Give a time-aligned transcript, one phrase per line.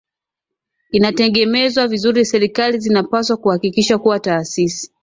[0.91, 4.91] inategemezwa vizuri Serikali zinapaswa kuhakikisha kuwa taasisi